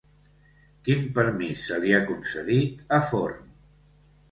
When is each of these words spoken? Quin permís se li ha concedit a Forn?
Quin 0.87 1.05
permís 1.17 1.61
se 1.67 1.79
li 1.85 1.95
ha 1.97 2.01
concedit 2.09 2.83
a 3.01 3.03
Forn? 3.13 3.49